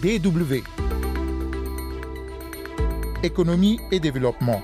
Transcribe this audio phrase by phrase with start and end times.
[0.00, 0.62] DW.
[3.24, 4.62] Économie et développement.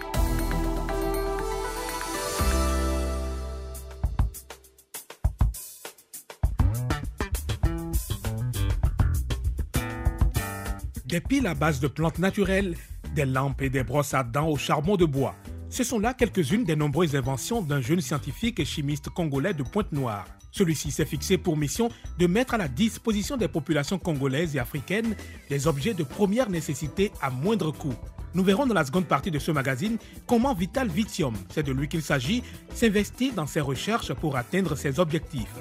[11.04, 12.76] Des piles à base de plantes naturelles,
[13.16, 15.34] des lampes et des brosses à dents au charbon de bois.
[15.68, 20.26] Ce sont là quelques-unes des nombreuses inventions d'un jeune scientifique et chimiste congolais de Pointe-Noire.
[20.55, 25.17] Celui-ci s'est fixé pour mission de mettre à la disposition des populations congolaises et africaines
[25.50, 27.95] des objets de première nécessité à moindre coût.
[28.35, 29.98] Nous verrons dans la seconde partie de ce magazine
[30.29, 35.01] comment Vital Vitium, c'est de lui qu'il s'agit, s'investit dans ses recherches pour atteindre ses
[35.01, 35.55] objectifs.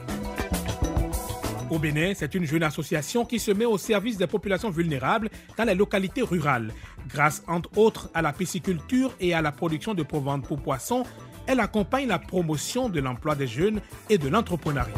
[1.71, 5.63] Au Bénin, c'est une jeune association qui se met au service des populations vulnérables dans
[5.63, 6.71] les localités rurales.
[7.09, 11.03] Grâce entre autres à la pisciculture et à la production de proventes pour poissons,
[11.47, 14.93] elle accompagne la promotion de l'emploi des jeunes et de l'entrepreneuriat.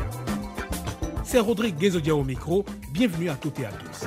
[1.24, 2.66] C'est Rodrigue Guézodia au micro.
[2.92, 4.06] Bienvenue à toutes et à tous.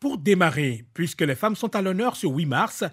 [0.00, 2.84] Pour démarrer, puisque les femmes sont à l'honneur ce 8 mars,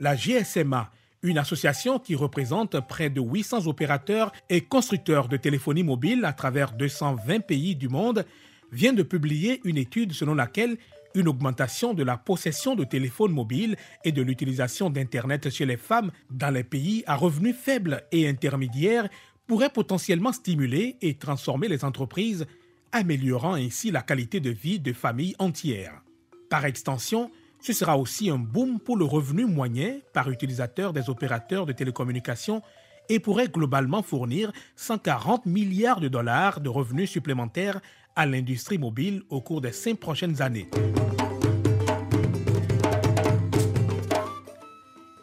[0.00, 0.90] la GSMA,
[1.22, 6.72] une association qui représente près de 800 opérateurs et constructeurs de téléphonie mobile à travers
[6.72, 8.26] 220 pays du monde,
[8.72, 10.76] vient de publier une étude selon laquelle
[11.14, 16.10] une augmentation de la possession de téléphones mobiles et de l'utilisation d'Internet chez les femmes
[16.30, 19.08] dans les pays à revenus faibles et intermédiaires
[19.46, 22.46] pourrait potentiellement stimuler et transformer les entreprises,
[22.92, 26.02] améliorant ainsi la qualité de vie de familles entières.
[26.50, 31.66] Par extension, ce sera aussi un boom pour le revenu moyen par utilisateur des opérateurs
[31.66, 32.62] de télécommunications
[33.08, 37.80] et pourrait globalement fournir 140 milliards de dollars de revenus supplémentaires
[38.16, 40.68] à l'industrie mobile au cours des cinq prochaines années.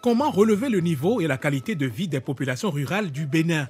[0.01, 3.67] Comment relever le niveau et la qualité de vie des populations rurales du Bénin?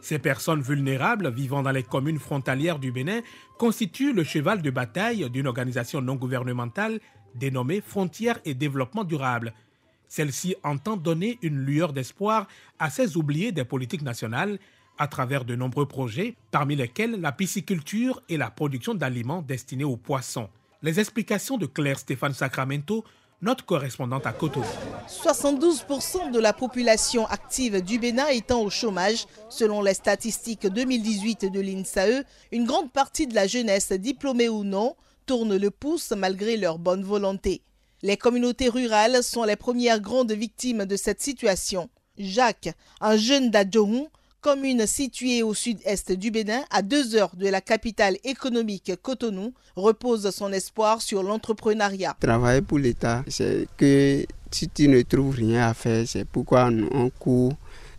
[0.00, 3.20] Ces personnes vulnérables vivant dans les communes frontalières du Bénin
[3.58, 7.00] constituent le cheval de bataille d'une organisation non gouvernementale
[7.34, 9.54] dénommée Frontières et Développement Durable.
[10.08, 12.48] Celle-ci entend donner une lueur d'espoir
[12.80, 14.58] à ces oubliés des politiques nationales
[15.00, 19.96] à travers de nombreux projets, parmi lesquels la pisciculture et la production d'aliments destinés aux
[19.96, 20.50] poissons.
[20.82, 23.02] Les explications de Claire Stéphane Sacramento,
[23.40, 24.66] notre correspondante à Cotonou.
[25.08, 31.60] 72% de la population active du Bénin étant au chômage, selon les statistiques 2018 de
[31.60, 36.78] l'INSAE, une grande partie de la jeunesse, diplômée ou non, tourne le pouce malgré leur
[36.78, 37.62] bonne volonté.
[38.02, 41.88] Les communautés rurales sont les premières grandes victimes de cette situation.
[42.18, 44.04] Jacques, un jeune d'Adjohun,
[44.40, 50.30] commune située au sud-est du Bénin, à deux heures de la capitale économique Cotonou, repose
[50.30, 52.16] son espoir sur l'entrepreneuriat.
[52.20, 57.10] Travailler pour l'État, c'est que si tu ne trouves rien à faire, c'est pourquoi on
[57.10, 57.52] court.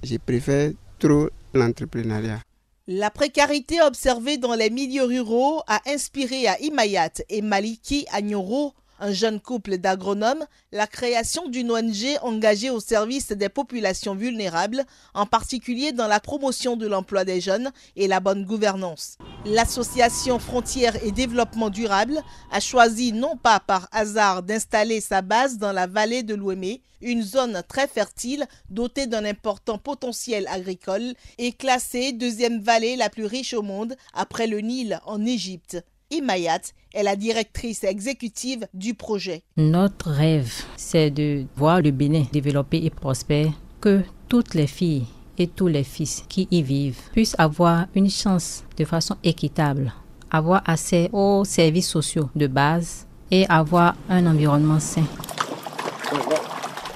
[0.03, 2.39] Je préfère trop l'entrepreneuriat.
[2.87, 9.11] La précarité observée dans les milieux ruraux a inspiré à Imayat et Maliki Agnoro un
[9.11, 15.91] jeune couple d'agronomes, la création d'une ONG engagée au service des populations vulnérables, en particulier
[15.91, 19.17] dans la promotion de l'emploi des jeunes et la bonne gouvernance.
[19.45, 25.71] L'association Frontières et Développement Durable a choisi non pas par hasard d'installer sa base dans
[25.71, 32.11] la vallée de l'Ouémé, une zone très fertile dotée d'un important potentiel agricole et classée
[32.11, 35.83] deuxième vallée la plus riche au monde après le Nil en Égypte.
[36.11, 39.43] Imayat est la directrice exécutive du projet.
[39.55, 45.05] Notre rêve, c'est de voir le Bénin développer et prospérer, que toutes les filles
[45.37, 49.93] et tous les fils qui y vivent puissent avoir une chance de façon équitable,
[50.29, 55.05] avoir accès aux services sociaux de base et avoir un environnement sain.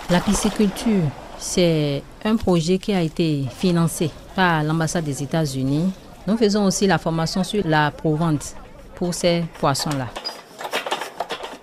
[0.10, 1.10] La pisciculture,
[1.40, 5.92] c'est un projet qui a été financé par l'ambassade des États-Unis.
[6.28, 8.56] Nous faisons aussi la formation sur la provente
[8.96, 10.10] pour ces poissons-là.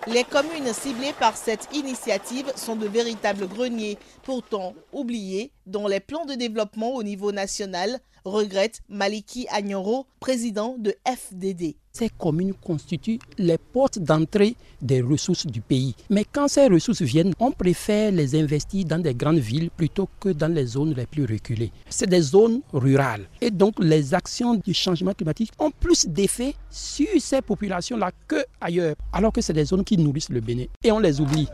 [0.08, 6.24] Les communes ciblées par cette initiative sont de véritables greniers, pourtant oubliés dans les plans
[6.24, 11.74] de développement au niveau national, regrette Maliki Agnoro, président de FDD.
[11.92, 15.94] Ces communes constituent les portes d'entrée des ressources du pays.
[16.08, 20.30] Mais quand ces ressources viennent, on préfère les investir dans des grandes villes plutôt que
[20.30, 21.70] dans les zones les plus reculées.
[21.90, 23.26] C'est des zones rurales.
[23.40, 28.96] Et donc les actions du changement climatique ont plus d'effet sur ces populations-là que ailleurs.
[29.12, 30.64] Alors que c'est des zones qui nourrissent le Bénin.
[30.82, 31.48] Et on les oublie.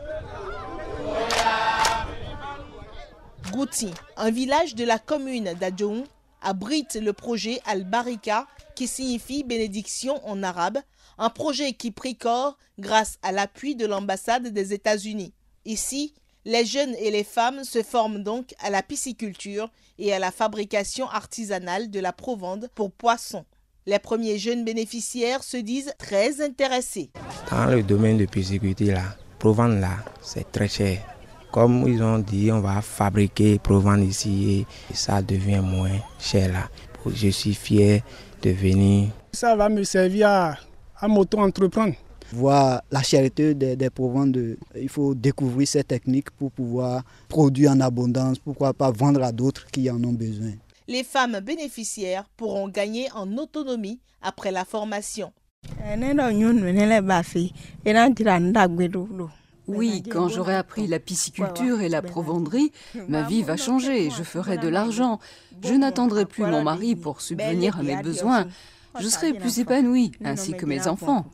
[3.51, 6.03] Gouti, un village de la commune d'Adjoun,
[6.41, 10.79] abrite le projet Al-Barika, qui signifie bénédiction en arabe,
[11.17, 15.33] un projet qui prit corps grâce à l'appui de l'ambassade des États-Unis.
[15.65, 16.13] Ici,
[16.45, 21.09] les jeunes et les femmes se forment donc à la pisciculture et à la fabrication
[21.09, 23.45] artisanale de la provende pour poissons.
[23.85, 27.11] Les premiers jeunes bénéficiaires se disent très intéressés.
[27.51, 31.18] Dans le domaine de pisciculture, là, Provence, là, c'est très cher.
[31.51, 36.69] Comme ils ont dit, on va fabriquer Provence ici et ça devient moins cher là.
[37.07, 38.03] Je suis fier
[38.41, 39.09] de venir.
[39.33, 40.57] Ça va me servir à,
[40.99, 41.95] à m'auto-entreprendre.
[42.31, 47.79] Voir la charité des, des de, il faut découvrir ces techniques pour pouvoir produire en
[47.79, 50.51] abondance, pourquoi pas vendre à d'autres qui en ont besoin.
[50.87, 55.31] Les femmes bénéficiaires pourront gagner en autonomie après la formation.
[59.69, 62.71] Oui, quand j'aurai appris la pisciculture et la provanderie,
[63.07, 65.19] ma vie va changer, je ferai de l'argent.
[65.63, 68.47] Je n'attendrai plus mon mari pour subvenir à mes besoins.
[68.99, 71.25] Je serai plus épanouie, ainsi que mes enfants.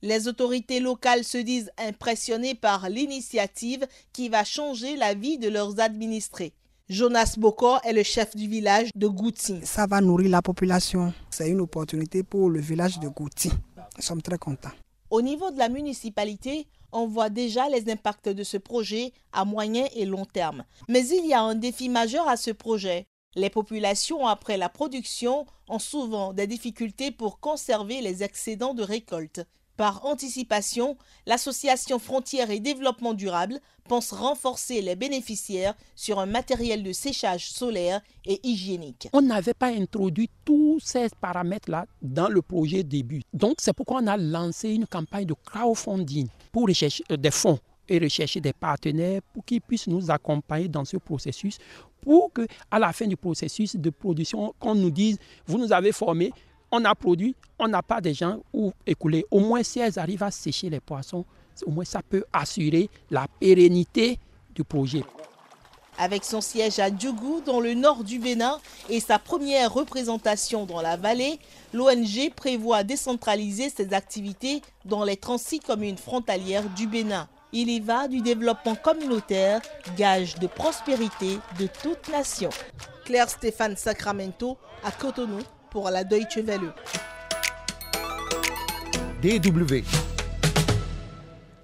[0.00, 5.80] Les autorités locales se disent impressionnées par l'initiative qui va changer la vie de leurs
[5.80, 6.52] administrés.
[6.88, 9.60] Jonas Bokor est le chef du village de Gouti.
[9.62, 11.12] Ça va nourrir la population.
[11.28, 13.50] C'est une opportunité pour le village de Gouti.
[13.96, 14.70] Nous sommes très contents.
[15.10, 19.86] Au niveau de la municipalité, on voit déjà les impacts de ce projet à moyen
[19.94, 20.64] et long terme.
[20.88, 23.06] Mais il y a un défi majeur à ce projet.
[23.34, 29.40] Les populations, après la production, ont souvent des difficultés pour conserver les excédents de récolte.
[29.78, 36.92] Par anticipation, l'association Frontières et Développement Durable pense renforcer les bénéficiaires sur un matériel de
[36.92, 39.08] séchage solaire et hygiénique.
[39.12, 43.22] On n'avait pas introduit tous ces paramètres-là dans le projet début.
[43.32, 47.60] Donc c'est pourquoi on a lancé une campagne de crowdfunding pour rechercher euh, des fonds
[47.88, 51.56] et rechercher des partenaires pour qu'ils puissent nous accompagner dans ce processus
[52.00, 56.32] pour que la fin du processus de production qu'on nous dise vous nous avez formés
[56.70, 59.24] on a produit, on n'a pas de gens où écouler.
[59.30, 61.24] Au moins, si elles arrivent à sécher les poissons,
[61.66, 64.18] au moins ça peut assurer la pérennité
[64.54, 65.04] du projet.
[66.00, 70.80] Avec son siège à Djougou, dans le nord du Bénin, et sa première représentation dans
[70.80, 71.40] la vallée,
[71.72, 77.28] l'ONG prévoit décentraliser ses activités dans les 36 communes frontalières du Bénin.
[77.52, 79.60] Il y va du développement communautaire,
[79.96, 82.50] gage de prospérité de toute nation.
[83.04, 86.72] Claire Stéphane Sacramento à Cotonou pour la Deutsche Welle.
[89.22, 89.82] DW.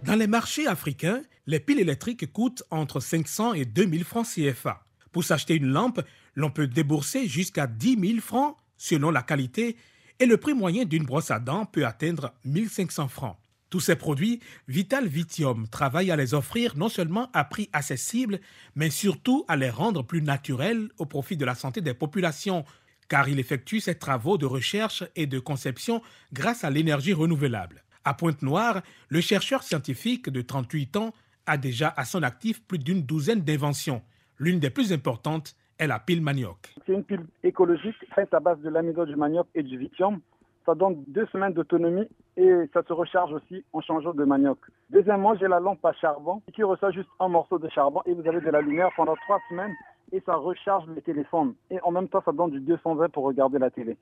[0.03, 4.85] Dans les marchés africains, les piles électriques coûtent entre 500 et 2000 francs CFA.
[5.13, 6.01] Pour s'acheter une lampe,
[6.35, 9.77] l'on peut débourser jusqu'à 10 000 francs selon la qualité
[10.19, 13.37] et le prix moyen d'une brosse à dents peut atteindre 1500 francs.
[13.71, 18.39] Tous ces produits, Vital Vitium travaille à les offrir non seulement à prix accessible,
[18.77, 22.65] mais surtout à les rendre plus naturels au profit de la santé des populations,
[23.09, 26.03] car il effectue ses travaux de recherche et de conception
[26.33, 27.83] grâce à l'énergie renouvelable.
[28.05, 31.13] À Pointe-Noire, le chercheur scientifique de 38 ans
[31.47, 34.03] a déjà à son actif plus d'une douzaine d'inventions.
[34.39, 36.75] L'une des plus importantes est la pile manioc.
[36.87, 40.21] C'est une pile écologique faite à base de l'amidon du manioc et du lithium.
[40.67, 44.59] Ça donne deux semaines d'autonomie et ça se recharge aussi en changeant de manioc.
[44.91, 48.27] Deuxièmement, j'ai la lampe à charbon qui reçoit juste un morceau de charbon et vous
[48.27, 49.75] avez de la lumière pendant trois semaines
[50.15, 51.55] et ça recharge le téléphone.
[51.71, 53.97] Et en même temps, ça donne du 220 pour regarder la télé.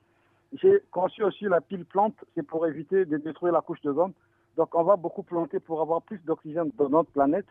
[0.61, 4.13] J'ai conçu aussi la pile plante, c'est pour éviter de détruire la couche de d'ozone.
[4.55, 7.47] Donc on va beaucoup planter pour avoir plus d'oxygène dans notre planète.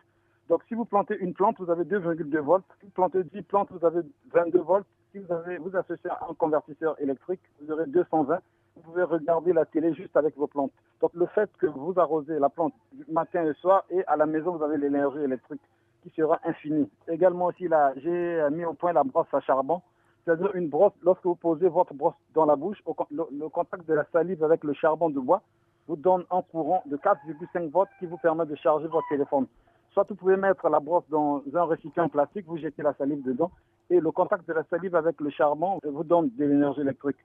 [0.47, 2.63] Donc si vous plantez une plante, vous avez 2,2 volts.
[2.79, 3.99] Si vous plantez 10 plantes, vous avez
[4.31, 4.87] 22 volts.
[5.11, 8.39] Si vous, avez, vous associez un convertisseur électrique, vous aurez 220.
[8.77, 10.71] Vous pouvez regarder la télé juste avec vos plantes.
[11.01, 12.73] Donc le fait que vous arrosez la plante
[13.09, 15.61] matin et soir et à la maison, vous avez l'énergie électrique
[16.03, 16.89] qui sera infini.
[17.07, 19.81] Également aussi, là, j'ai mis au point la brosse à charbon.
[20.23, 22.81] C'est-à-dire une brosse, lorsque vous posez votre brosse dans la bouche,
[23.11, 25.41] le, contact de la salive avec le charbon de bois
[25.87, 29.47] vous donne un courant de 4,5 volts qui vous permet de charger votre téléphone.
[29.91, 33.51] Soit vous pouvez mettre la brosse dans un récipient plastique, vous jetez la salive dedans,
[33.89, 37.17] et le contact de la salive avec le charbon vous donne de l'énergie électrique.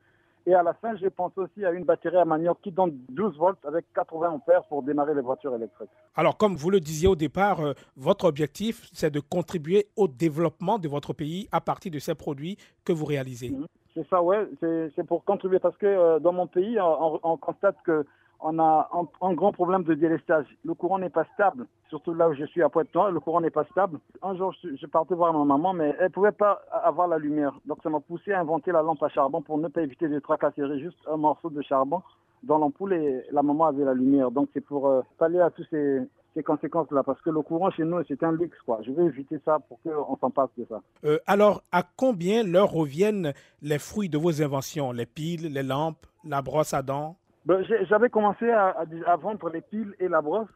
[0.48, 3.36] Et à la fin, j'ai pensé aussi à une batterie à manioc qui donne 12
[3.36, 5.90] volts avec 80 ampères pour démarrer les voitures électriques.
[6.16, 10.78] Alors, comme vous le disiez au départ, euh, votre objectif, c'est de contribuer au développement
[10.78, 13.50] de votre pays à partir de ces produits que vous réalisez.
[13.50, 13.66] Mhm.
[13.92, 14.48] C'est ça, ouais.
[14.96, 18.06] C'est pour contribuer parce que euh, dans mon pays, on constate que
[18.40, 18.88] on a
[19.20, 20.46] un, grand problème de délestage.
[20.64, 23.50] Le courant n'est pas stable, surtout là où je suis à Pointe-Noire, le courant n'est
[23.50, 23.98] pas stable.
[24.22, 27.52] Un jour, je, partais voir ma maman, mais elle ne pouvait pas avoir la lumière.
[27.66, 30.18] Donc ça m'a poussé à inventer la lampe à charbon pour ne pas éviter de
[30.20, 32.02] tracasser juste un morceau de charbon
[32.44, 34.30] dans l'ampoule et la maman avait la lumière.
[34.30, 36.06] Donc c'est pour euh, pallier à tous ces,
[36.44, 38.56] conséquences-là, parce que le courant chez nous, c'est un luxe.
[38.64, 38.78] Quoi.
[38.86, 40.80] Je vais éviter ça pour qu'on s'en passe de ça.
[41.04, 44.92] Euh, alors, à combien leur reviennent les fruits de vos inventions?
[44.92, 47.16] Les piles, les lampes, la brosse à dents?
[47.48, 48.76] Ben, j'avais commencé à,
[49.16, 50.50] vendre les piles et la brosse.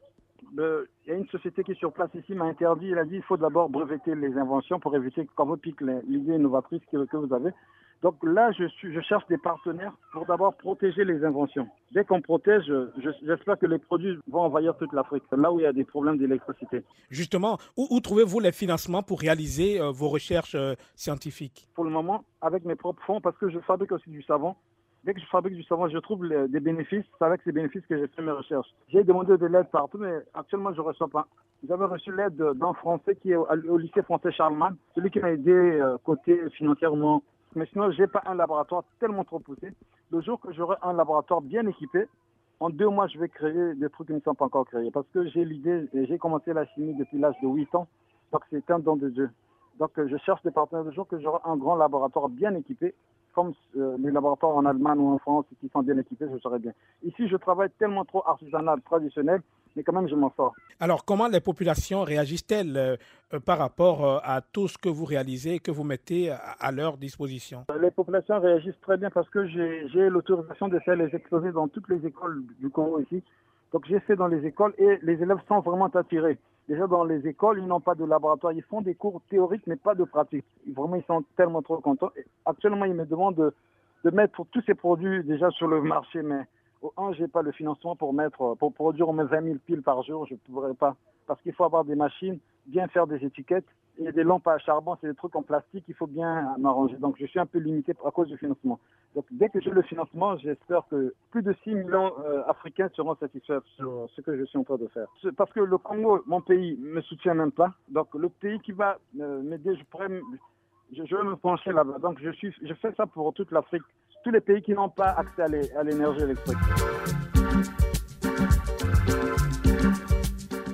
[0.54, 2.88] Il y a une société qui est sur place ici m'a interdit.
[2.88, 6.34] Il a dit il faut d'abord breveter les inventions pour éviter qu'on vous pique l'idée
[6.34, 7.50] innovatrice que, vous avez.
[8.02, 11.66] Donc là, je, suis, je cherche des partenaires pour d'abord protéger les inventions.
[11.92, 12.70] Dès qu'on protège,
[13.22, 16.18] j'espère que les produits vont envahir toute l'Afrique, là où il y a des problèmes
[16.18, 16.82] d'électricité.
[17.08, 21.68] Justement, où, trouvez-vous les financements pour réaliser euh, vos recherches euh, scientifiques?
[21.74, 24.56] Pour le moment, avec mes propres fonds, parce que je fabrique aussi du savon.
[25.04, 27.04] Dès que je fabrique du savon, je trouve des bénéfices.
[27.18, 28.68] C'est avec ces bénéfices que j'ai fait mes recherches.
[28.88, 31.26] J'ai demandé de l'aide partout, mais actuellement, je ne reçois pas.
[31.68, 35.52] J'avais reçu l'aide d'un Français qui est au, lycée français Charlemagne, celui qui m'a aidé
[35.52, 37.22] euh, côté financièrement
[37.54, 39.72] mais sinon, je n'ai pas un laboratoire tellement trop poussé.
[40.10, 42.06] Le jour que j'aurai un laboratoire bien équipé,
[42.60, 44.90] en deux mois, je vais créer des trucs qui ne sont pas encore créés.
[44.90, 47.88] Parce que j'ai l'idée, j'ai commencé la chimie depuis l'âge de 8 ans.
[48.32, 49.30] Donc, c'est un don de Dieu.
[49.78, 52.94] Donc, je cherche des partenaires le jour que j'aurai un grand laboratoire bien équipé
[53.32, 56.58] comme euh, les laboratoires en Allemagne ou en France qui sont bien équipés, je saurais
[56.58, 56.72] bien.
[57.04, 59.40] Ici, je travaille tellement trop artisanal, traditionnel,
[59.74, 60.54] mais quand même, je m'en sors.
[60.80, 62.96] Alors, comment les populations réagissent-elles euh,
[63.32, 67.64] euh, par rapport à tout ce que vous réalisez, que vous mettez à, leur disposition?
[67.80, 71.88] Les populations réagissent très bien parce que j'ai l'autorisation de faire les exposés dans toutes
[71.88, 73.22] les écoles du Congo ici.
[73.72, 76.38] Donc, j'ai fait dans les écoles et les élèves sont vraiment attirés.
[76.68, 78.52] Déjà, dans les écoles, ils n'ont pas de laboratoire.
[78.52, 80.44] Ils font des cours théoriques, mais pas de pratique.
[80.74, 82.12] Vraiment, ils sont tellement trop contents.
[82.46, 83.52] actuellement, ils me demandent
[84.04, 86.44] de, mettre tous ces produits déjà sur le marché, mais
[86.82, 90.02] au un, j'ai pas le financement pour mettre, pour produire moins 20 000 piles par
[90.02, 90.26] jour.
[90.26, 90.96] Je ne pourrais pas.
[91.26, 93.66] Parce qu'il faut avoir des machines, bien faire des étiquettes.
[93.98, 96.54] Il y a des lampes à charbon, c'est des trucs en plastique, il faut bien
[96.58, 96.96] m'arranger.
[96.96, 98.78] Donc, je suis un peu limité à cause du financement.
[99.14, 103.14] Donc, dès que j'ai le financement, j'espère que plus de 6 millions euh, Africains seront
[103.16, 105.06] satisfaits sur ce que je suis en train de faire.
[105.36, 107.74] Parce que le Congo, mon pays, me soutient même pas.
[107.88, 109.84] Donc, le pays qui va euh, m'aider, je
[110.92, 111.98] je, vais me pencher là-bas.
[111.98, 113.82] Donc, je suis, je fais ça pour toute l'Afrique,
[114.24, 116.58] tous les pays qui n'ont pas accès à l'énergie électrique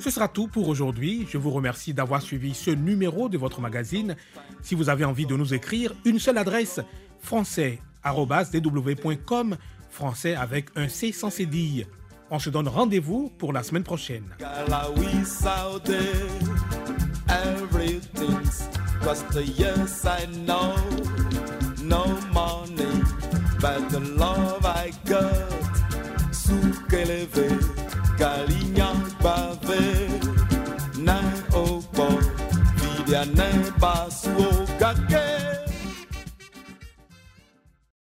[0.09, 1.27] ce sera tout pour aujourd'hui.
[1.29, 4.17] Je vous remercie d'avoir suivi ce numéro de votre magazine.
[4.63, 6.81] Si vous avez envie de nous écrire, une seule adresse
[7.21, 9.59] français@dw.com,
[9.91, 11.87] français avec un C sans cédille.
[12.31, 14.25] On se donne rendez-vous pour la semaine prochaine.
[33.19, 35.38] Olha, nem passo o caqueiro.